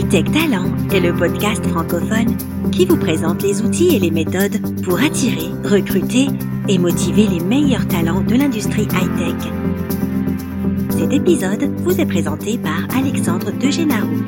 Hightech 0.00 0.32
Talent 0.32 0.72
est 0.94 1.00
le 1.00 1.14
podcast 1.14 1.62
francophone 1.66 2.34
qui 2.72 2.86
vous 2.86 2.96
présente 2.96 3.42
les 3.42 3.60
outils 3.60 3.94
et 3.94 3.98
les 3.98 4.10
méthodes 4.10 4.58
pour 4.82 4.98
attirer, 4.98 5.50
recruter 5.62 6.28
et 6.68 6.78
motiver 6.78 7.26
les 7.26 7.40
meilleurs 7.40 7.86
talents 7.86 8.22
de 8.22 8.34
l'industrie 8.34 8.88
high-tech. 8.90 9.52
Cet 10.88 11.12
épisode 11.12 11.64
vous 11.82 12.00
est 12.00 12.06
présenté 12.06 12.56
par 12.56 12.88
Alexandre 12.96 13.52
Degenarou. 13.52 14.24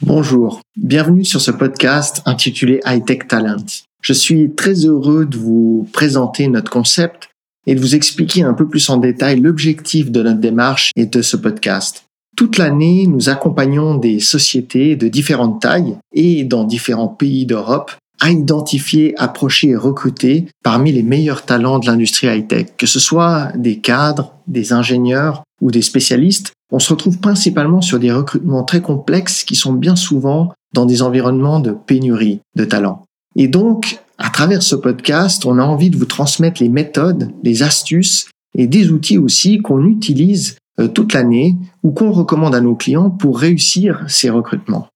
Bonjour, 0.00 0.62
bienvenue 0.76 1.26
sur 1.26 1.42
ce 1.42 1.50
podcast 1.50 2.22
intitulé 2.24 2.80
Hightech 2.86 3.28
Talent. 3.28 3.66
Je 4.00 4.14
suis 4.14 4.54
très 4.54 4.86
heureux 4.86 5.26
de 5.26 5.36
vous 5.36 5.86
présenter 5.92 6.48
notre 6.48 6.70
concept 6.70 7.28
et 7.66 7.74
de 7.74 7.80
vous 7.80 7.94
expliquer 7.94 8.42
un 8.42 8.54
peu 8.54 8.68
plus 8.68 8.88
en 8.90 8.96
détail 8.96 9.40
l'objectif 9.40 10.10
de 10.10 10.22
notre 10.22 10.40
démarche 10.40 10.90
et 10.96 11.06
de 11.06 11.22
ce 11.22 11.36
podcast. 11.36 12.04
Toute 12.36 12.58
l'année, 12.58 13.06
nous 13.06 13.28
accompagnons 13.28 13.96
des 13.96 14.18
sociétés 14.18 14.96
de 14.96 15.08
différentes 15.08 15.60
tailles 15.60 15.96
et 16.12 16.44
dans 16.44 16.64
différents 16.64 17.08
pays 17.08 17.44
d'Europe 17.46 17.92
à 18.20 18.30
identifier, 18.30 19.14
approcher 19.18 19.70
et 19.70 19.76
recruter 19.76 20.46
parmi 20.62 20.92
les 20.92 21.02
meilleurs 21.02 21.44
talents 21.44 21.78
de 21.78 21.86
l'industrie 21.86 22.28
high-tech, 22.28 22.68
que 22.78 22.86
ce 22.86 23.00
soit 23.00 23.50
des 23.56 23.78
cadres, 23.78 24.32
des 24.46 24.72
ingénieurs 24.72 25.42
ou 25.60 25.70
des 25.70 25.82
spécialistes. 25.82 26.52
On 26.70 26.78
se 26.78 26.92
retrouve 26.92 27.18
principalement 27.18 27.82
sur 27.82 27.98
des 27.98 28.12
recrutements 28.12 28.62
très 28.62 28.80
complexes 28.80 29.44
qui 29.44 29.56
sont 29.56 29.72
bien 29.72 29.96
souvent 29.96 30.52
dans 30.72 30.86
des 30.86 31.02
environnements 31.02 31.60
de 31.60 31.72
pénurie 31.72 32.40
de 32.56 32.64
talents. 32.64 33.02
Et 33.36 33.48
donc, 33.48 33.98
à 34.18 34.30
travers 34.30 34.62
ce 34.62 34.76
podcast, 34.76 35.44
on 35.46 35.58
a 35.58 35.62
envie 35.62 35.90
de 35.90 35.96
vous 35.96 36.04
transmettre 36.04 36.62
les 36.62 36.68
méthodes, 36.68 37.30
les 37.42 37.62
astuces 37.62 38.28
et 38.56 38.66
des 38.66 38.90
outils 38.90 39.18
aussi 39.18 39.58
qu'on 39.58 39.84
utilise 39.86 40.56
euh, 40.78 40.88
toute 40.88 41.12
l'année 41.12 41.56
ou 41.82 41.90
qu'on 41.90 42.12
recommande 42.12 42.54
à 42.54 42.60
nos 42.60 42.74
clients 42.74 43.10
pour 43.10 43.38
réussir 43.38 44.04
ces 44.08 44.30
recrutements. 44.30 44.88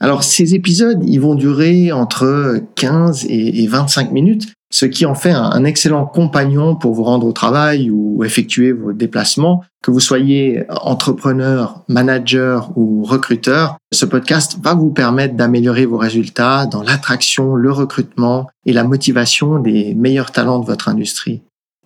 Alors 0.00 0.22
ces 0.22 0.54
épisodes, 0.54 1.02
ils 1.04 1.20
vont 1.20 1.34
durer 1.34 1.92
entre 1.92 2.62
15 2.76 3.26
et 3.28 3.66
25 3.66 4.12
minutes, 4.12 4.52
ce 4.70 4.86
qui 4.86 5.06
en 5.06 5.14
fait 5.14 5.32
un 5.32 5.64
excellent 5.64 6.04
compagnon 6.04 6.76
pour 6.76 6.94
vous 6.94 7.04
rendre 7.04 7.26
au 7.26 7.32
travail 7.32 7.90
ou 7.90 8.22
effectuer 8.24 8.72
vos 8.72 8.92
déplacements. 8.92 9.64
Que 9.82 9.90
vous 9.90 10.00
soyez 10.00 10.64
entrepreneur, 10.68 11.84
manager 11.88 12.72
ou 12.76 13.04
recruteur, 13.04 13.78
ce 13.92 14.04
podcast 14.04 14.58
va 14.62 14.74
vous 14.74 14.90
permettre 14.90 15.34
d'améliorer 15.34 15.86
vos 15.86 15.98
résultats 15.98 16.66
dans 16.66 16.82
l'attraction, 16.82 17.54
le 17.54 17.70
recrutement 17.70 18.48
et 18.66 18.72
la 18.72 18.84
motivation 18.84 19.60
des 19.60 19.94
meilleurs 19.94 20.32
talents 20.32 20.58
de 20.58 20.66
votre 20.66 20.88
industrie 20.88 21.42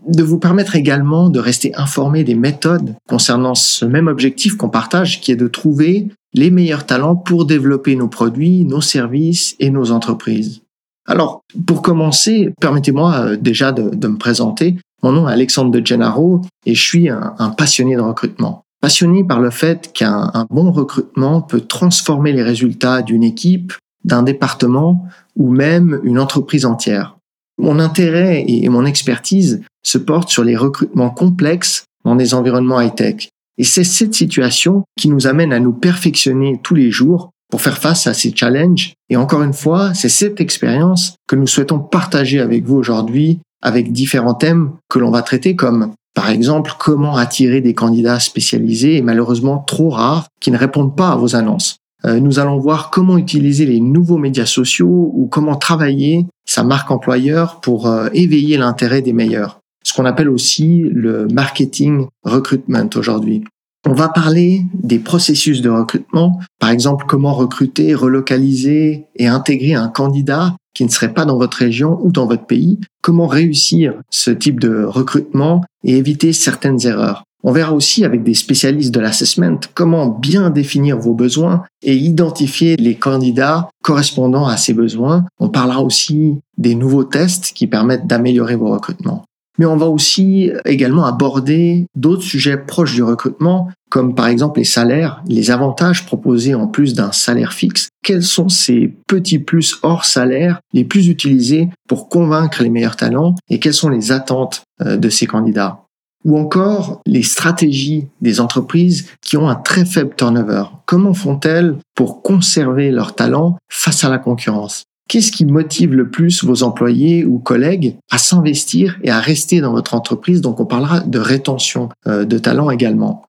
de 0.07 0.23
vous 0.23 0.39
permettre 0.39 0.77
également 0.77 1.29
de 1.29 1.39
rester 1.39 1.75
informé 1.77 2.25
des 2.25 2.35
méthodes 2.35 2.97
concernant 3.09 3.55
ce 3.55 3.85
même 3.85 4.09
objectif 4.09 4.57
qu'on 4.57 4.69
partage, 4.69 5.21
qui 5.21 5.33
est 5.33 5.37
de 5.37 5.49
trouver 5.49 6.09
les 6.35 6.51
meilleurs 6.51 6.87
talents 6.87 7.17
pour 7.17 7.45
développer 7.45 7.95
nos 7.95 8.09
produits, 8.09 8.65
nos 8.65 8.81
services 8.81 9.55
et 9.61 9.71
nos 9.71 9.93
entreprises. 9.93 10.63
Alors, 11.07 11.43
pour 11.67 11.83
commencer, 11.83 12.53
permettez-moi 12.61 13.15
euh, 13.15 13.37
déjà 13.37 13.73
de, 13.73 14.07
me 14.07 14.17
présenter. 14.17 14.77
Mon 15.03 15.13
nom 15.13 15.29
est 15.29 15.33
Alexandre 15.33 15.71
de 15.71 15.85
Gennaro 15.85 16.43
et 16.65 16.75
je 16.75 16.83
suis 16.83 17.09
un, 17.09 17.35
passionné 17.57 17.97
de 17.97 18.01
recrutement. 18.01 18.63
Passionné 18.81 19.25
par 19.25 19.41
le 19.41 19.51
fait 19.51 19.93
qu'un 19.93 20.47
bon 20.51 20.71
recrutement 20.71 21.41
peut 21.41 21.61
transformer 21.61 22.33
les 22.33 22.43
résultats 22.43 23.03
d'une 23.03 23.23
équipe, 23.23 23.73
d'un 24.05 24.23
département 24.23 25.07
ou 25.37 25.51
même 25.51 26.01
une 26.05 26.19
entreprise 26.19 26.65
entière. 26.65 27.17
Mon 27.59 27.79
intérêt 27.79 28.45
et 28.47 28.69
mon 28.69 28.85
expertise 28.85 29.63
se 29.85 29.99
portent 29.99 30.31
sur 30.31 30.45
les 30.45 30.57
recrutements 30.57 31.11
complexes 31.11 31.85
dans 32.05 32.17
des 32.17 32.35
environnements 32.35 32.81
high-tech. 32.81 33.29
Et 33.59 33.65
c'est 33.65 33.85
cette 33.85 34.15
situation 34.15 34.85
qui 34.97 35.09
nous 35.09 35.27
amène 35.27 35.53
à 35.53 35.61
nous 35.61 35.73
perfectionner 35.73 36.59
tous 36.63 36.75
les 36.75 36.91
jours 36.91 37.31
pour 37.53 37.61
faire 37.61 37.77
face 37.77 38.07
à 38.07 38.15
ces 38.15 38.35
challenges. 38.35 38.95
Et 39.11 39.17
encore 39.17 39.43
une 39.43 39.53
fois, 39.53 39.93
c'est 39.93 40.09
cette 40.09 40.41
expérience 40.41 41.17
que 41.29 41.37
nous 41.37 41.47
souhaitons 41.47 41.81
partager 41.81 42.41
avec 42.41 42.65
vous 42.65 42.77
aujourd'hui 42.77 43.41
avec 43.61 43.93
différents 43.93 44.33
thèmes 44.33 44.73
que 44.89 44.99
l'on 44.99 45.11
va 45.11 45.21
traiter 45.21 45.55
comme 45.55 45.93
par 46.15 46.31
exemple 46.31 46.73
comment 46.79 47.15
attirer 47.15 47.61
des 47.61 47.75
candidats 47.75 48.21
spécialisés 48.21 48.97
et 48.97 49.03
malheureusement 49.03 49.59
trop 49.59 49.91
rares 49.91 50.29
qui 50.41 50.51
ne 50.51 50.57
répondent 50.57 50.97
pas 50.97 51.11
à 51.11 51.17
vos 51.17 51.37
annonces. 51.37 51.77
Euh, 52.07 52.21
nous 52.21 52.39
allons 52.39 52.59
voir 52.59 52.91
comment 52.91 53.19
utiliser 53.19 53.67
les 53.67 53.81
nouveaux 53.81 54.17
médias 54.17 54.47
sociaux 54.47 55.13
ou 55.15 55.27
comment 55.27 55.57
travailler 55.57 56.27
sa 56.47 56.65
marque 56.65 56.91
employeur 56.91 57.61
pour 57.61 57.87
euh, 57.87 58.09
éveiller 58.15 58.57
l'intérêt 58.57 59.03
des 59.03 59.13
meilleurs. 59.13 59.61
Ce 59.85 59.93
qu'on 59.93 60.07
appelle 60.07 60.31
aussi 60.31 60.85
le 60.91 61.29
marketing 61.29 62.07
recruitment 62.25 62.89
aujourd'hui. 62.97 63.45
On 63.85 63.95
va 63.95 64.09
parler 64.09 64.65
des 64.75 65.01
processus 65.01 65.61
de 65.61 65.69
recrutement, 65.69 66.39
par 66.61 66.71
exemple 66.71 67.05
comment 67.09 67.35
recruter, 67.35 67.95
relocaliser 67.95 69.07
et 69.17 69.27
intégrer 69.27 69.75
un 69.75 69.89
candidat 69.89 70.55
qui 70.75 70.85
ne 70.85 70.89
serait 70.89 71.13
pas 71.13 71.25
dans 71.25 71.37
votre 71.37 71.59
région 71.59 71.99
ou 72.03 72.13
dans 72.13 72.27
votre 72.27 72.47
pays, 72.47 72.79
comment 73.03 73.27
réussir 73.27 73.95
ce 74.09 74.31
type 74.31 74.61
de 74.61 74.85
recrutement 74.85 75.65
et 75.85 75.97
éviter 75.97 76.33
certaines 76.33 76.87
erreurs. 76.87 77.25
On 77.45 77.51
verra 77.51 77.73
aussi 77.73 78.05
avec 78.05 78.23
des 78.23 78.35
spécialistes 78.35 78.95
de 78.95 79.01
l'assessment 79.01 79.59
comment 79.75 80.07
bien 80.07 80.51
définir 80.51 80.99
vos 80.99 81.15
besoins 81.15 81.65
et 81.83 81.97
identifier 81.97 82.77
les 82.77 82.95
candidats 82.95 83.69
correspondant 83.83 84.47
à 84.47 84.57
ces 84.57 84.75
besoins. 84.75 85.25
On 85.41 85.49
parlera 85.49 85.83
aussi 85.83 86.39
des 86.57 86.77
nouveaux 86.77 87.05
tests 87.05 87.53
qui 87.53 87.67
permettent 87.67 88.07
d'améliorer 88.07 88.55
vos 88.55 88.71
recrutements. 88.71 89.25
Mais 89.59 89.67
on 89.67 89.77
va 89.77 89.87
aussi 89.87 90.51
également 90.65 91.05
aborder 91.05 91.87
d'autres 91.95 92.23
sujets 92.23 92.57
proches 92.57 92.95
du 92.95 93.03
recrutement, 93.03 93.69
comme 93.91 94.15
par 94.15 94.27
exemple 94.27 94.61
les 94.61 94.65
salaires, 94.65 95.23
les 95.29 95.51
avantages 95.51 96.07
proposés 96.07 96.55
en 96.55 96.67
plus 96.67 96.95
d'un 96.95 97.13
salaire 97.13 97.53
fixe. 97.53 97.89
Quels 98.03 98.23
sont 98.23 98.49
ces 98.49 98.95
petits 99.07 99.39
plus 99.39 99.79
hors 99.83 100.05
salaire 100.05 100.61
les 100.73 100.85
plus 100.85 101.09
utilisés 101.09 101.69
pour 101.89 102.09
convaincre 102.09 102.63
les 102.63 102.71
meilleurs 102.71 102.97
talents 102.97 103.35
et 103.51 103.61
quelles 103.61 103.75
sont 103.75 103.91
les 103.91 104.11
attentes 104.11 104.63
euh, 104.81 104.97
de 104.97 105.09
ces 105.11 105.27
candidats? 105.27 105.83
Ou 106.25 106.39
encore 106.39 107.01
les 107.05 107.25
stratégies 107.25 108.07
des 108.21 108.41
entreprises 108.41 109.09
qui 109.21 109.37
ont 109.37 109.49
un 109.49 109.57
très 109.57 109.85
faible 109.85 110.15
turnover. 110.17 110.65
Comment 110.87 111.15
font-elles 111.15 111.77
pour 111.95 112.23
conserver 112.23 112.93
leurs 112.93 113.17
talents 113.17 113.59
face 113.69 114.05
à 114.05 114.09
la 114.09 114.19
concurrence? 114.19 114.85
Qu'est-ce 115.09 115.33
qui 115.33 115.45
motive 115.45 115.95
le 115.95 116.09
plus 116.09 116.45
vos 116.45 116.63
employés 116.63 117.25
ou 117.25 117.39
collègues 117.39 117.97
à 118.11 118.19
s'investir 118.19 118.99
et 119.03 119.11
à 119.11 119.21
rester 119.21 119.61
dans 119.61 119.73
votre 119.73 119.95
entreprise? 119.95 120.41
Donc 120.41 120.61
on 120.61 120.67
parlera 120.67 121.01
de 121.01 121.19
rétention 121.19 121.89
euh, 122.07 122.25
de 122.25 122.39
talents 122.39 122.71
également. 122.71 123.25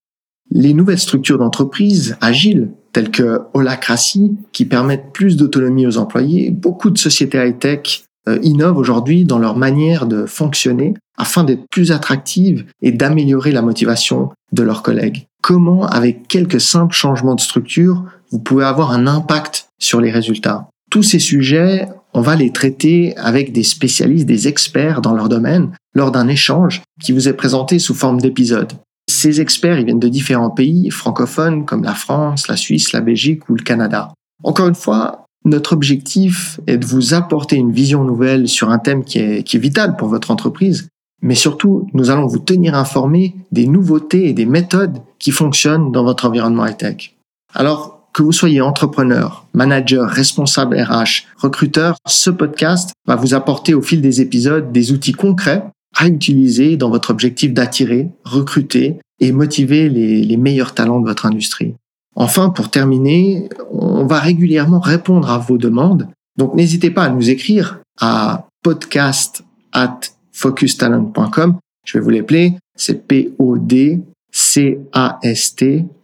Les 0.52 0.74
nouvelles 0.74 1.00
structures 1.00 1.38
d'entreprise 1.38 2.16
agiles 2.22 2.70
telles 2.94 3.12
que 3.12 3.42
Holacracy 3.54 4.38
qui 4.52 4.66
permettent 4.66 5.12
plus 5.14 5.36
d'autonomie 5.36 5.88
aux 5.88 5.98
employés, 5.98 6.52
beaucoup 6.52 6.90
de 6.90 6.98
sociétés 6.98 7.40
high-tech 7.40 8.04
euh, 8.30 8.40
innovent 8.44 8.78
aujourd'hui 8.78 9.26
dans 9.26 9.40
leur 9.40 9.58
manière 9.58 10.06
de 10.06 10.26
fonctionner 10.26 10.94
afin 11.18 11.44
d'être 11.44 11.68
plus 11.70 11.92
attractives 11.92 12.66
et 12.82 12.92
d'améliorer 12.92 13.52
la 13.52 13.62
motivation 13.62 14.30
de 14.52 14.64
leurs 14.64 14.84
collègues. 14.84 15.28
Comment, 15.42 15.86
avec 15.86 16.28
quelques 16.28 16.62
simples 16.62 16.96
changements 16.96 17.36
de 17.36 17.42
structure, 17.42 18.06
vous 18.32 18.40
pouvez 18.40 18.64
avoir 18.64 18.92
un 18.92 19.08
impact 19.08 19.68
sur 19.80 20.00
les 20.00 20.12
résultats? 20.12 20.70
Tous 20.94 21.02
ces 21.02 21.18
sujets, 21.18 21.88
on 22.14 22.22
va 22.22 22.36
les 22.36 22.52
traiter 22.52 23.18
avec 23.18 23.52
des 23.52 23.64
spécialistes, 23.64 24.28
des 24.28 24.48
experts 24.48 25.02
dans 25.02 25.16
leur 25.16 25.28
domaine, 25.28 25.72
lors 25.96 26.12
d'un 26.12 26.28
échange 26.28 26.84
qui 27.02 27.12
vous 27.14 27.28
est 27.28 27.34
présenté 27.34 27.80
sous 27.80 27.96
forme 27.96 28.22
d'épisode. 28.22 28.74
Ces 29.10 29.42
experts, 29.42 29.80
ils 29.80 29.86
viennent 29.86 29.98
de 29.98 30.08
différents 30.08 30.52
pays 30.52 30.92
francophones 30.92 31.66
comme 31.66 31.84
la 31.84 31.96
France, 31.96 32.48
la 32.48 32.58
Suisse, 32.58 32.92
la 32.92 33.02
Belgique 33.02 33.50
ou 33.50 33.56
le 33.56 33.64
Canada. 33.64 34.14
Encore 34.44 34.68
une 34.68 34.76
fois, 34.76 35.26
notre 35.46 35.74
objectif 35.74 36.60
est 36.68 36.78
de 36.78 36.86
vous 36.86 37.16
apporter 37.16 37.56
une 37.56 37.72
vision 37.72 38.04
nouvelle 38.04 38.48
sur 38.48 38.70
un 38.70 38.78
thème 38.78 39.04
qui 39.04 39.18
est, 39.18 39.56
vital 39.56 39.96
pour 39.96 40.10
votre 40.10 40.30
entreprise, 40.30 40.90
mais 41.24 41.34
surtout, 41.34 41.88
nous 41.96 42.12
allons 42.12 42.28
vous 42.28 42.38
tenir 42.38 42.76
informé 42.76 43.34
des 43.52 43.66
nouveautés 43.66 44.30
et 44.30 44.34
des 44.34 44.46
méthodes 44.46 45.00
qui 45.18 45.32
fonctionnent 45.32 45.92
dans 45.92 46.04
votre 46.04 46.28
environnement 46.28 46.68
high-tech. 46.68 47.16
Alors, 47.56 47.93
que 48.14 48.22
vous 48.22 48.32
soyez 48.32 48.62
entrepreneur, 48.62 49.46
manager, 49.54 50.08
responsable 50.10 50.80
RH, 50.80 51.26
recruteur, 51.38 51.96
ce 52.08 52.30
podcast 52.30 52.92
va 53.08 53.16
vous 53.16 53.34
apporter 53.34 53.74
au 53.74 53.82
fil 53.82 54.02
des 54.02 54.22
épisodes 54.22 54.72
des 54.72 54.92
outils 54.92 55.14
concrets 55.14 55.64
à 55.96 56.08
utiliser 56.08 56.78
dans 56.78 56.90
votre 56.90 57.10
objectif 57.10 57.54
d'attirer, 57.54 58.10
recruter 58.24 59.00
et 59.20 59.32
motiver 59.32 59.90
les, 59.90 60.38
meilleurs 60.38 60.74
talents 60.74 61.00
de 61.00 61.08
votre 61.08 61.26
industrie. 61.26 61.74
Enfin, 62.16 62.50
pour 62.50 62.70
terminer, 62.70 63.50
on 63.72 64.06
va 64.06 64.20
régulièrement 64.20 64.80
répondre 64.80 65.32
à 65.32 65.40
vos 65.40 65.58
demandes. 65.58 66.08
Donc, 66.38 66.54
n'hésitez 66.56 66.92
pas 66.92 67.04
à 67.06 67.10
nous 67.10 67.30
écrire 67.30 67.80
à 68.00 68.48
podcast 68.64 69.44
at 69.72 70.00
focustalent.com. 70.32 71.58
Je 71.86 71.98
vais 71.98 72.04
vous 72.04 72.10
l'appeler. 72.10 72.54
C'est 72.76 73.08
P-O-D-C-A-S-T 73.08 74.06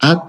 at 0.01 0.27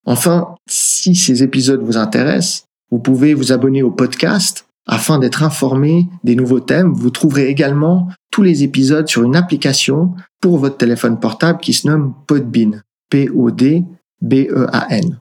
Enfin, 0.06 0.56
si 0.70 1.16
ces 1.16 1.44
épisodes 1.44 1.82
vous 1.82 1.98
intéressent, 1.98 2.66
vous 2.92 3.00
pouvez 3.00 3.34
vous 3.34 3.52
abonner 3.52 3.82
au 3.82 3.92
podcast 3.92 4.66
afin 4.88 5.20
d'être 5.20 5.44
informé 5.44 6.08
des 6.24 6.36
nouveaux 6.36 6.60
thèmes. 6.60 6.94
Vous 6.94 7.10
trouverez 7.10 7.48
également 7.48 8.10
tous 8.32 8.44
les 8.44 8.64
épisodes 8.64 9.08
sur 9.08 9.24
une 9.24 9.36
application 9.36 10.14
pour 10.42 10.58
votre 10.58 10.78
téléphone 10.78 11.20
portable 11.20 11.60
qui 11.60 11.74
se 11.74 11.88
nomme 11.88 12.14
Podbean. 12.28 12.82
P-O-D-B-E-A-N. 13.10 15.20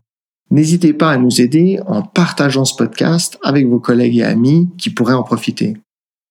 N'hésitez 0.50 0.92
pas 0.92 1.10
à 1.10 1.18
nous 1.18 1.40
aider 1.40 1.78
en 1.86 2.02
partageant 2.02 2.64
ce 2.64 2.74
podcast 2.74 3.38
avec 3.42 3.66
vos 3.66 3.80
collègues 3.80 4.18
et 4.18 4.24
amis 4.24 4.68
qui 4.78 4.90
pourraient 4.90 5.14
en 5.14 5.22
profiter. 5.22 5.76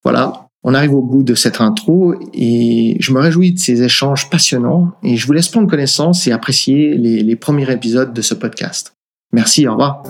Voilà, 0.04 0.48
on 0.64 0.74
arrive 0.74 0.96
au 0.96 1.02
bout 1.02 1.24
de 1.24 1.36
cette 1.36 1.62
intro 1.62 2.16
et 2.34 2.98
je 3.00 3.14
me 3.14 3.20
réjouis 3.20 3.54
de 3.54 3.60
ces 3.60 3.84
échanges 3.84 4.30
passionnants 4.30 4.92
et 5.04 5.16
je 5.16 5.28
vous 5.28 5.34
laisse 5.34 5.50
prendre 5.50 5.70
connaissance 5.70 6.28
et 6.28 6.32
apprécier 6.32 6.96
les, 6.96 7.36
premiers 7.36 7.72
épisodes 7.72 8.14
de 8.14 8.22
ce 8.22 8.34
podcast. 8.34 8.94
Merci, 9.32 9.68
au 9.68 9.72
revoir. 9.72 10.04